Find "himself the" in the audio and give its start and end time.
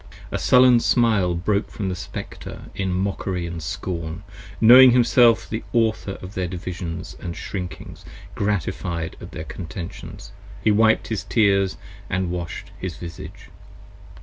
4.93-5.63